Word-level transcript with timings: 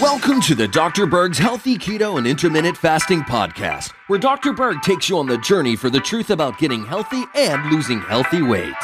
Welcome 0.00 0.40
to 0.42 0.54
the 0.54 0.68
Dr. 0.70 1.06
Berg's 1.06 1.38
Healthy 1.38 1.76
Keto 1.76 2.18
and 2.18 2.26
Intermittent 2.26 2.76
Fasting 2.76 3.22
Podcast, 3.22 3.90
where 4.06 4.20
Dr. 4.20 4.52
Berg 4.52 4.80
takes 4.82 5.08
you 5.08 5.18
on 5.18 5.26
the 5.26 5.38
journey 5.38 5.74
for 5.74 5.90
the 5.90 5.98
truth 5.98 6.30
about 6.30 6.56
getting 6.58 6.84
healthy 6.84 7.24
and 7.34 7.68
losing 7.72 8.00
healthy 8.00 8.42
weight. 8.42 8.74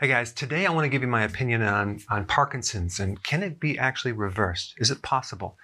Hey 0.00 0.08
guys, 0.08 0.32
today 0.32 0.66
I 0.66 0.72
want 0.72 0.84
to 0.84 0.88
give 0.88 1.02
you 1.02 1.06
my 1.06 1.22
opinion 1.22 1.62
on, 1.62 2.00
on 2.10 2.24
Parkinson's 2.24 2.98
and 2.98 3.22
can 3.22 3.44
it 3.44 3.60
be 3.60 3.78
actually 3.78 4.10
reversed? 4.10 4.74
Is 4.78 4.90
it 4.90 5.00
possible? 5.00 5.56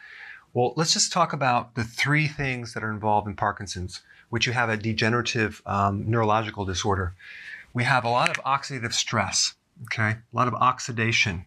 Well, 0.58 0.72
let's 0.74 0.92
just 0.92 1.12
talk 1.12 1.32
about 1.32 1.76
the 1.76 1.84
three 1.84 2.26
things 2.26 2.74
that 2.74 2.82
are 2.82 2.90
involved 2.90 3.28
in 3.28 3.36
Parkinson's, 3.36 4.02
which 4.28 4.44
you 4.44 4.52
have 4.54 4.68
a 4.68 4.76
degenerative 4.76 5.62
um, 5.64 6.10
neurological 6.10 6.64
disorder. 6.64 7.14
We 7.72 7.84
have 7.84 8.04
a 8.04 8.08
lot 8.08 8.28
of 8.28 8.42
oxidative 8.42 8.92
stress, 8.92 9.54
okay, 9.84 10.16
a 10.16 10.22
lot 10.32 10.48
of 10.48 10.54
oxidation 10.54 11.46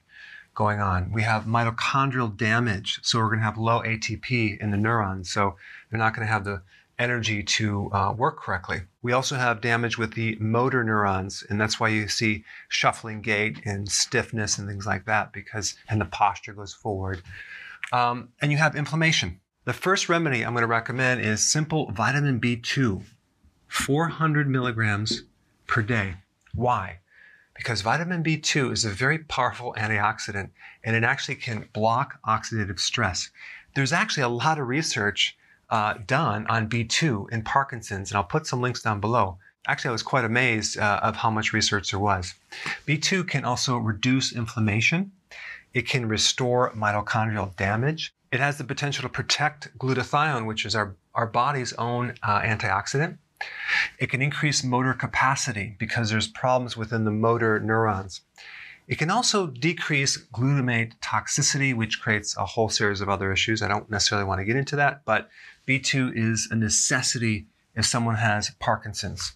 going 0.56 0.80
on. 0.80 1.12
We 1.12 1.24
have 1.24 1.44
mitochondrial 1.44 2.38
damage, 2.38 3.02
so 3.04 3.20
we're 3.20 3.26
going 3.26 3.40
to 3.40 3.44
have 3.44 3.58
low 3.58 3.82
ATP 3.82 4.58
in 4.62 4.72
the 4.72 4.78
neurons, 4.78 5.30
so 5.30 5.58
they're 5.90 6.00
not 6.00 6.16
going 6.16 6.26
to 6.26 6.32
have 6.32 6.46
the 6.46 6.62
energy 6.98 7.44
to 7.44 7.92
uh, 7.92 8.14
work 8.14 8.40
correctly. 8.40 8.84
We 9.02 9.12
also 9.12 9.36
have 9.36 9.60
damage 9.60 9.98
with 9.98 10.14
the 10.14 10.38
motor 10.40 10.86
neurons, 10.86 11.44
and 11.50 11.60
that's 11.60 11.82
why 11.82 11.90
you 11.90 12.08
see 12.08 12.46
shuffling 12.70 13.20
gait 13.20 13.60
and 13.66 13.92
stiffness 13.92 14.58
and 14.58 14.70
things 14.70 14.86
like 14.86 15.04
that, 15.04 15.34
because 15.34 15.76
and 15.90 16.00
the 16.00 16.06
posture 16.06 16.54
goes 16.54 16.74
forward. 16.74 17.22
Um, 17.92 18.30
and 18.42 18.52
you 18.52 18.58
have 18.58 18.76
inflammation. 18.76 19.40
The 19.66 19.74
first 19.74 20.10
remedy 20.10 20.44
I'm 20.44 20.54
going 20.54 20.62
to 20.62 20.68
recommend 20.68 21.22
is 21.22 21.48
simple 21.48 21.92
vitamin 21.92 22.40
B2, 22.40 23.04
400 23.68 24.50
milligrams 24.50 25.24
per 25.68 25.82
day. 25.82 26.16
Why? 26.56 27.00
Because 27.56 27.82
vitamin 27.82 28.24
B2 28.24 28.72
is 28.72 28.86
a 28.86 28.90
very 28.90 29.20
powerful 29.20 29.76
antioxidant 29.78 30.50
and 30.84 30.96
it 30.96 31.04
actually 31.04 31.36
can 31.36 31.70
block 31.74 32.20
oxidative 32.28 32.80
stress. 32.80 33.30
There's 33.76 33.94
actually 33.94 34.24
a 34.24 34.30
lot 34.30 34.60
of 34.60 34.68
research 34.68 35.38
uh, 35.70 35.96
done 36.06 36.46
on 36.48 36.68
B2 36.68 37.32
in 37.32 37.44
Parkinson's, 37.44 38.12
and 38.12 38.18
I'll 38.18 38.24
put 38.24 38.46
some 38.46 38.62
links 38.62 38.82
down 38.82 39.00
below. 39.00 39.38
Actually, 39.68 39.90
I 39.90 39.94
was 39.94 40.04
quite 40.04 40.26
amazed 40.26 40.78
uh, 40.78 41.00
of 41.04 41.16
how 41.16 41.30
much 41.30 41.54
research 41.54 41.92
there 41.92 42.00
was. 42.00 42.34
B2 42.88 43.28
can 43.28 43.46
also 43.46 43.78
reduce 43.78 44.34
inflammation 44.36 45.12
it 45.74 45.88
can 45.88 46.08
restore 46.08 46.72
mitochondrial 46.72 47.56
damage. 47.56 48.14
It 48.32 48.40
has 48.40 48.58
the 48.58 48.64
potential 48.64 49.04
to 49.04 49.10
protect 49.10 49.78
glutathione, 49.78 50.46
which 50.46 50.66
is 50.66 50.76
our, 50.76 50.96
our 51.16 51.28
body's 51.28 51.74
own 51.74 52.16
uh, 52.24 52.42
antioxidant. 52.42 53.18
It 54.00 54.10
can 54.10 54.22
increase 54.22 54.64
motor 54.64 54.94
capacity 54.94 55.76
because 55.80 56.10
there's 56.10 56.28
problems 56.28 56.78
within 56.78 57.06
the 57.06 57.12
motor 57.12 57.60
neurons. 57.60 58.22
It 58.88 58.98
can 58.98 59.10
also 59.10 59.48
decrease 59.48 60.18
glutamate 60.34 60.94
toxicity, 61.00 61.76
which 61.76 62.02
creates 62.02 62.36
a 62.36 62.46
whole 62.46 62.70
series 62.70 63.02
of 63.02 63.10
other 63.10 63.32
issues. 63.32 63.62
I 63.62 63.68
don't 63.68 63.90
necessarily 63.90 64.28
want 64.28 64.40
to 64.40 64.46
get 64.46 64.56
into 64.56 64.76
that, 64.76 65.06
but 65.06 65.30
B2 65.68 66.12
is 66.16 66.48
a 66.52 66.56
necessity 66.56 67.48
if 67.76 67.86
someone 67.86 68.16
has 68.16 68.52
Parkinson's. 68.60 69.34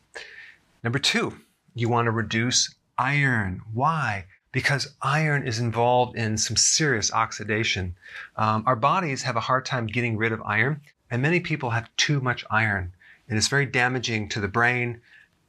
Number 0.84 1.00
two, 1.00 1.38
you 1.74 1.90
want 1.90 2.06
to 2.06 2.12
reduce 2.12 2.75
iron. 2.97 3.62
Why? 3.74 4.25
Because 4.55 4.95
iron 5.01 5.45
is 5.45 5.59
involved 5.59 6.16
in 6.16 6.38
some 6.38 6.55
serious 6.55 7.11
oxidation. 7.11 7.93
Um, 8.38 8.63
our 8.66 8.77
bodies 8.77 9.21
have 9.23 9.35
a 9.35 9.41
hard 9.41 9.66
time 9.66 9.85
getting 9.85 10.16
rid 10.16 10.31
of 10.31 10.41
iron, 10.45 10.79
and 11.11 11.21
many 11.21 11.41
people 11.41 11.71
have 11.71 11.93
too 11.97 12.21
much 12.21 12.45
iron. 12.49 12.94
And 13.27 13.38
it's 13.38 13.49
very 13.49 13.65
damaging 13.65 14.29
to 14.29 14.39
the 14.39 14.47
brain, 14.47 15.01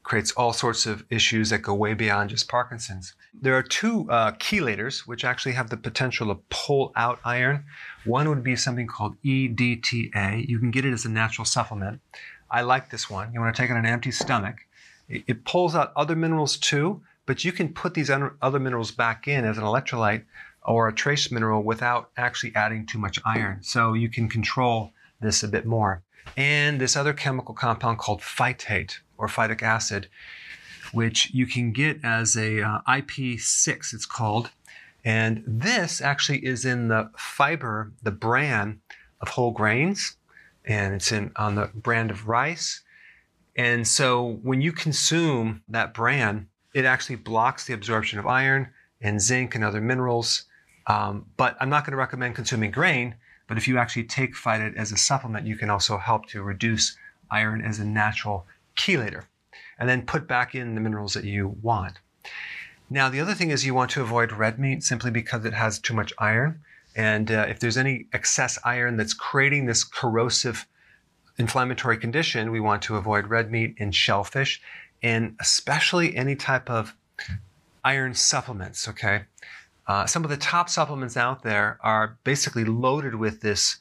creates 0.02 0.32
all 0.32 0.52
sorts 0.52 0.86
of 0.86 1.04
issues 1.08 1.50
that 1.50 1.62
go 1.62 1.72
way 1.72 1.94
beyond 1.94 2.30
just 2.30 2.48
Parkinson's. 2.48 3.14
There 3.32 3.56
are 3.56 3.62
two 3.62 4.10
uh, 4.10 4.32
chelators 4.32 5.06
which 5.06 5.24
actually 5.24 5.52
have 5.52 5.70
the 5.70 5.76
potential 5.76 6.26
to 6.34 6.40
pull 6.50 6.90
out 6.96 7.20
iron. 7.24 7.64
One 8.06 8.28
would 8.28 8.42
be 8.42 8.56
something 8.56 8.88
called 8.88 9.14
EDTA. 9.24 10.48
You 10.48 10.58
can 10.58 10.72
get 10.72 10.84
it 10.84 10.92
as 10.92 11.04
a 11.04 11.10
natural 11.10 11.44
supplement. 11.44 12.00
I 12.50 12.62
like 12.62 12.90
this 12.90 13.08
one. 13.08 13.32
You 13.32 13.38
want 13.38 13.54
to 13.54 13.62
take 13.62 13.70
it 13.70 13.74
on 13.74 13.86
an 13.86 13.86
empty 13.86 14.10
stomach. 14.10 14.56
It, 15.08 15.22
it 15.28 15.44
pulls 15.44 15.76
out 15.76 15.92
other 15.94 16.16
minerals 16.16 16.56
too, 16.56 17.02
but 17.26 17.44
you 17.44 17.52
can 17.52 17.72
put 17.72 17.94
these 17.94 18.10
other 18.10 18.58
minerals 18.60 18.92
back 18.92 19.28
in 19.28 19.44
as 19.44 19.58
an 19.58 19.64
electrolyte 19.64 20.24
or 20.62 20.88
a 20.88 20.92
trace 20.92 21.30
mineral 21.30 21.62
without 21.62 22.10
actually 22.16 22.54
adding 22.54 22.86
too 22.86 22.98
much 22.98 23.20
iron. 23.24 23.62
So 23.62 23.94
you 23.94 24.08
can 24.08 24.28
control 24.28 24.92
this 25.20 25.42
a 25.42 25.48
bit 25.48 25.66
more. 25.66 26.02
And 26.36 26.80
this 26.80 26.96
other 26.96 27.12
chemical 27.12 27.54
compound 27.54 27.98
called 27.98 28.20
phytate 28.20 28.98
or 29.16 29.28
phytic 29.28 29.62
acid, 29.62 30.08
which 30.92 31.30
you 31.32 31.46
can 31.46 31.72
get 31.72 31.98
as 32.04 32.36
a 32.36 32.62
uh, 32.62 32.80
IP6, 32.88 33.94
it's 33.94 34.06
called. 34.06 34.50
And 35.04 35.44
this 35.46 36.00
actually 36.00 36.44
is 36.44 36.64
in 36.64 36.88
the 36.88 37.10
fiber, 37.16 37.92
the 38.02 38.10
bran 38.10 38.80
of 39.20 39.28
whole 39.28 39.52
grains, 39.52 40.16
and 40.64 40.94
it's 40.94 41.12
in 41.12 41.30
on 41.36 41.54
the 41.54 41.70
brand 41.74 42.10
of 42.10 42.26
rice. 42.26 42.82
And 43.54 43.86
so 43.86 44.40
when 44.42 44.60
you 44.60 44.72
consume 44.72 45.62
that 45.68 45.94
bran, 45.94 46.48
it 46.74 46.84
actually 46.84 47.16
blocks 47.16 47.66
the 47.66 47.74
absorption 47.74 48.18
of 48.18 48.26
iron 48.26 48.68
and 49.00 49.20
zinc 49.20 49.54
and 49.54 49.64
other 49.64 49.80
minerals. 49.80 50.44
Um, 50.86 51.26
but 51.36 51.56
I'm 51.60 51.68
not 51.68 51.84
going 51.84 51.92
to 51.92 51.96
recommend 51.96 52.34
consuming 52.34 52.70
grain. 52.70 53.16
But 53.48 53.58
if 53.58 53.68
you 53.68 53.78
actually 53.78 54.04
take 54.04 54.34
phytate 54.34 54.76
as 54.76 54.92
a 54.92 54.96
supplement, 54.96 55.46
you 55.46 55.56
can 55.56 55.70
also 55.70 55.98
help 55.98 56.26
to 56.26 56.42
reduce 56.42 56.96
iron 57.30 57.62
as 57.62 57.78
a 57.78 57.84
natural 57.84 58.46
chelator 58.76 59.24
and 59.78 59.88
then 59.88 60.02
put 60.02 60.26
back 60.26 60.54
in 60.54 60.74
the 60.74 60.80
minerals 60.80 61.14
that 61.14 61.24
you 61.24 61.56
want. 61.62 61.98
Now, 62.88 63.08
the 63.08 63.20
other 63.20 63.34
thing 63.34 63.50
is 63.50 63.64
you 63.64 63.74
want 63.74 63.90
to 63.92 64.02
avoid 64.02 64.32
red 64.32 64.58
meat 64.58 64.82
simply 64.82 65.10
because 65.10 65.44
it 65.44 65.54
has 65.54 65.78
too 65.78 65.94
much 65.94 66.12
iron. 66.18 66.60
And 66.94 67.30
uh, 67.30 67.46
if 67.48 67.60
there's 67.60 67.76
any 67.76 68.06
excess 68.12 68.58
iron 68.64 68.96
that's 68.96 69.12
creating 69.12 69.66
this 69.66 69.84
corrosive 69.84 70.66
inflammatory 71.36 71.98
condition, 71.98 72.50
we 72.50 72.60
want 72.60 72.82
to 72.82 72.96
avoid 72.96 73.26
red 73.26 73.50
meat 73.50 73.74
and 73.78 73.94
shellfish 73.94 74.60
and 75.02 75.36
especially 75.40 76.16
any 76.16 76.36
type 76.36 76.70
of 76.70 76.94
iron 77.84 78.14
supplements, 78.14 78.88
okay? 78.88 79.22
Uh, 79.86 80.06
some 80.06 80.24
of 80.24 80.30
the 80.30 80.36
top 80.36 80.68
supplements 80.68 81.16
out 81.16 81.42
there 81.42 81.78
are 81.82 82.18
basically 82.24 82.64
loaded 82.64 83.14
with 83.14 83.40
this 83.40 83.76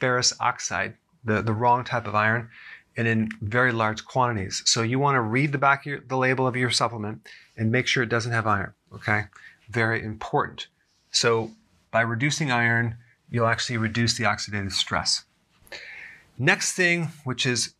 ferrous 0.00 0.32
oxide, 0.40 0.94
the, 1.24 1.42
the 1.42 1.52
wrong 1.52 1.84
type 1.84 2.06
of 2.06 2.14
iron, 2.14 2.48
and 2.96 3.06
in 3.06 3.28
very 3.40 3.72
large 3.72 4.04
quantities. 4.04 4.62
So 4.66 4.82
you 4.82 4.98
want 4.98 5.16
to 5.16 5.20
read 5.20 5.52
the 5.52 5.58
back 5.58 5.82
of 5.82 5.86
your, 5.86 6.00
the 6.00 6.16
label 6.16 6.46
of 6.46 6.56
your 6.56 6.70
supplement 6.70 7.26
and 7.56 7.70
make 7.70 7.86
sure 7.86 8.02
it 8.02 8.08
doesn't 8.08 8.32
have 8.32 8.46
iron, 8.46 8.72
okay? 8.92 9.24
Very 9.70 10.02
important. 10.02 10.66
So 11.10 11.52
by 11.90 12.00
reducing 12.00 12.50
iron, 12.50 12.96
you'll 13.30 13.46
actually 13.46 13.76
reduce 13.76 14.16
the 14.16 14.24
oxidative 14.24 14.72
stress. 14.72 15.24
Next 16.38 16.72
thing, 16.72 17.08
which 17.22 17.46
is 17.46 17.74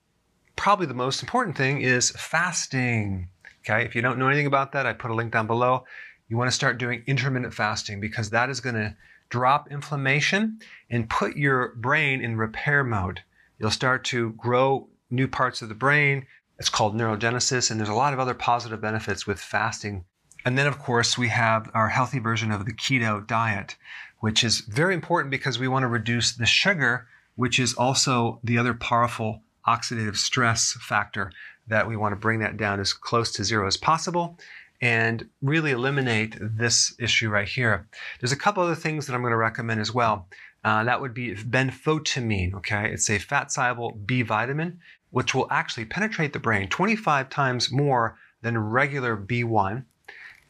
probably 0.65 0.87
the 0.87 0.95
most 0.95 1.23
important 1.23 1.55
thing 1.55 1.83
is 1.83 2.11
fasting. 2.13 3.29
Okay, 3.61 3.85
if 3.85 3.95
you 3.95 4.01
don't 4.01 4.19
know 4.19 4.29
anything 4.29 4.47
about 4.47 4.73
that, 4.73 4.87
I 4.87 4.95
put 4.95 5.11
a 5.11 5.15
link 5.15 5.31
down 5.31 5.47
below. 5.47 5.85
You 6.29 6.39
want 6.39 6.49
to 6.49 6.57
start 6.57 6.79
doing 6.79 7.03
intermittent 7.07 7.53
fasting 7.53 8.01
because 8.01 8.31
that 8.31 8.49
is 8.49 8.61
going 8.61 8.77
to 8.77 8.97
drop 9.29 9.71
inflammation 9.71 10.61
and 10.89 11.11
put 11.11 11.37
your 11.37 11.75
brain 11.75 12.25
in 12.25 12.39
repair 12.39 12.83
mode. 12.83 13.21
You'll 13.59 13.71
start 13.71 14.05
to 14.05 14.31
grow 14.39 14.89
new 15.11 15.29
parts 15.29 15.61
of 15.61 15.69
the 15.69 15.75
brain. 15.75 16.25
It's 16.59 16.71
called 16.71 16.95
neurogenesis, 16.95 17.71
and 17.71 17.79
there's 17.79 17.91
a 17.91 17.95
lot 17.95 18.15
of 18.15 18.19
other 18.19 18.33
positive 18.33 18.81
benefits 18.81 19.27
with 19.27 19.41
fasting. 19.41 20.07
And 20.47 20.57
then, 20.57 20.67
of 20.67 20.79
course, 20.79 21.19
we 21.19 21.29
have 21.29 21.71
our 21.75 21.91
healthy 21.91 22.21
version 22.21 22.51
of 22.51 22.65
the 22.65 22.73
keto 22.73 23.27
diet, 23.27 23.77
which 24.21 24.43
is 24.43 24.61
very 24.61 24.95
important 24.95 25.31
because 25.31 25.59
we 25.59 25.69
want 25.69 25.83
to 25.83 25.89
reduce 25.89 26.33
the 26.33 26.47
sugar, 26.47 27.07
which 27.37 27.61
is 27.61 27.75
also 27.75 28.41
the 28.43 28.57
other 28.57 28.73
powerful 28.73 29.43
oxidative 29.67 30.17
stress 30.17 30.77
factor 30.81 31.33
that 31.69 31.89
we 31.89 31.97
want 31.97 32.13
to 32.13 32.17
bring 32.17 32.41
that 32.41 32.57
down 32.57 32.81
as 32.81 32.93
close 32.93 33.33
to 33.33 33.45
zero 33.45 33.67
as 33.67 33.77
possible 33.77 34.39
and 34.81 35.29
really 35.41 35.71
eliminate 35.71 36.37
this 36.39 36.95
issue 36.99 37.31
right 37.31 37.49
here. 37.49 37.87
There's 38.21 38.33
a 38.33 38.37
couple 38.37 38.63
other 38.63 38.75
things 38.75 39.07
that 39.07 39.15
I'm 39.15 39.23
going 39.23 39.31
to 39.31 39.37
recommend 39.37 39.81
as 39.81 39.95
well. 39.95 40.29
Uh, 40.65 40.85
that 40.85 41.01
would 41.01 41.15
be 41.15 41.35
benfotiamine, 41.35 42.55
okay? 42.55 42.91
It's 42.91 43.09
a 43.09 43.19
fat 43.19 43.53
soluble 43.53 43.93
B 44.05 44.23
vitamin, 44.23 44.81
which 45.11 45.35
will 45.35 45.47
actually 45.51 45.85
penetrate 45.85 46.33
the 46.33 46.39
brain 46.39 46.69
25 46.69 47.31
times 47.31 47.71
more 47.71 48.19
than 48.43 48.59
regular 48.59 49.17
B1. 49.17 49.85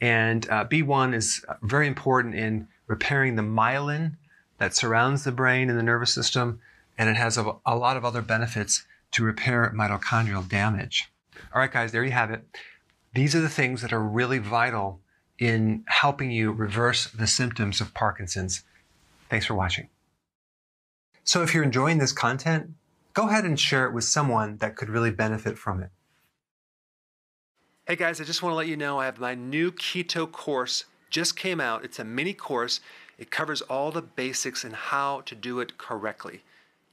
And 0.01 0.49
uh, 0.51 0.65
B1 0.65 1.15
is 1.15 1.45
very 1.63 1.87
important 1.87 2.35
in 2.35 2.69
repairing 2.87 3.37
the 3.37 3.43
myelin 3.43 4.17
that 4.59 4.75
surrounds 4.75 5.25
the 5.25 5.33
brain 5.33 5.69
and 5.69 5.79
the 5.79 5.83
nervous 5.83 6.13
system, 6.13 6.61
and 6.97 7.09
it 7.09 7.17
has 7.17 7.37
a, 7.39 7.53
a 7.67 7.77
lot 7.77 7.97
of 7.97 8.05
other 8.05 8.23
benefits 8.23 8.85
to 9.15 9.25
repair 9.25 9.73
mitochondrial 9.75 10.49
damage. 10.49 11.11
All 11.55 11.61
right, 11.61 11.73
guys, 11.73 11.93
there 11.93 12.05
you 12.05 12.13
have 12.13 12.31
it. 12.31 12.45
These 13.15 13.35
are 13.35 13.41
the 13.41 13.49
things 13.49 13.81
that 13.83 13.93
are 13.93 14.03
really 14.03 14.39
vital 14.39 15.01
in 15.39 15.85
helping 15.87 16.31
you 16.31 16.53
reverse 16.53 17.07
the 17.07 17.27
symptoms 17.27 17.81
of 17.81 17.95
Parkinson's. 17.95 18.65
Thanks 19.31 19.47
for 19.47 19.55
watching. 19.55 19.89
So, 21.25 21.43
if 21.43 21.55
you're 21.55 21.65
enjoying 21.65 21.99
this 21.99 22.13
content, 22.13 22.71
go 23.15 23.29
ahead 23.29 23.45
and 23.45 23.59
share 23.59 23.87
it 23.87 23.93
with 23.93 24.05
someone 24.05 24.59
that 24.59 24.77
could 24.77 24.91
really 24.91 25.11
benefit 25.11 25.59
from 25.59 25.83
it. 25.83 25.91
Hey 27.87 27.97
guys, 27.97 28.21
I 28.21 28.25
just 28.25 28.43
want 28.43 28.53
to 28.53 28.57
let 28.57 28.67
you 28.67 28.77
know 28.77 28.99
I 28.99 29.05
have 29.05 29.21
my 29.21 29.35
new 29.35 29.71
keto 29.71 30.31
course 30.31 30.85
just 31.11 31.37
came 31.37 31.61
out. 31.61 31.85
It's 31.85 31.99
a 31.99 32.05
mini 32.05 32.33
course. 32.33 32.81
It 33.19 33.31
covers 33.31 33.61
all 33.63 33.93
the 33.93 34.03
basics 34.03 34.65
and 34.65 34.75
how 34.75 35.21
to 35.27 35.35
do 35.35 35.61
it 35.61 35.79
correctly. 35.79 36.43